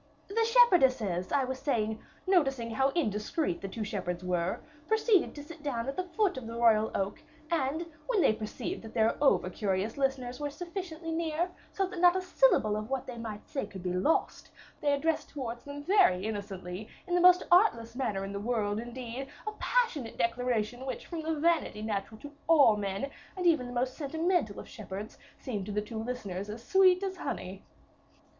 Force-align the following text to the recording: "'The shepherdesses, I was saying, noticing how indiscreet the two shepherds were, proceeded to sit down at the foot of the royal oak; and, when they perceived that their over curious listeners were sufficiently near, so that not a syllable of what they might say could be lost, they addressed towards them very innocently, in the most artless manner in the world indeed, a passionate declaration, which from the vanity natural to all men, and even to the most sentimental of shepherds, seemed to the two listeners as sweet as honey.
"'The 0.29 0.45
shepherdesses, 0.45 1.31
I 1.31 1.43
was 1.45 1.59
saying, 1.59 1.99
noticing 2.25 2.71
how 2.71 2.89
indiscreet 2.95 3.61
the 3.61 3.67
two 3.67 3.83
shepherds 3.83 4.23
were, 4.23 4.59
proceeded 4.87 5.35
to 5.35 5.43
sit 5.43 5.61
down 5.61 5.87
at 5.87 5.95
the 5.95 6.05
foot 6.07 6.37
of 6.37 6.47
the 6.47 6.55
royal 6.55 6.89
oak; 6.95 7.21
and, 7.51 7.85
when 8.07 8.19
they 8.19 8.33
perceived 8.33 8.81
that 8.81 8.95
their 8.95 9.15
over 9.23 9.47
curious 9.47 9.97
listeners 9.97 10.39
were 10.39 10.49
sufficiently 10.49 11.11
near, 11.11 11.49
so 11.71 11.85
that 11.85 11.99
not 11.99 12.15
a 12.15 12.21
syllable 12.23 12.75
of 12.75 12.89
what 12.89 13.05
they 13.05 13.19
might 13.19 13.47
say 13.47 13.67
could 13.67 13.83
be 13.83 13.93
lost, 13.93 14.49
they 14.81 14.91
addressed 14.91 15.29
towards 15.29 15.65
them 15.65 15.83
very 15.83 16.25
innocently, 16.25 16.89
in 17.05 17.13
the 17.13 17.21
most 17.21 17.43
artless 17.51 17.95
manner 17.95 18.25
in 18.25 18.33
the 18.33 18.39
world 18.39 18.79
indeed, 18.79 19.27
a 19.45 19.51
passionate 19.59 20.17
declaration, 20.17 20.83
which 20.87 21.05
from 21.05 21.21
the 21.21 21.35
vanity 21.39 21.83
natural 21.83 22.19
to 22.19 22.31
all 22.47 22.75
men, 22.75 23.07
and 23.37 23.45
even 23.45 23.67
to 23.67 23.67
the 23.71 23.79
most 23.79 23.93
sentimental 23.93 24.59
of 24.59 24.67
shepherds, 24.67 25.19
seemed 25.37 25.63
to 25.63 25.71
the 25.71 25.79
two 25.79 26.01
listeners 26.03 26.49
as 26.49 26.63
sweet 26.65 27.03
as 27.03 27.17
honey. 27.17 27.61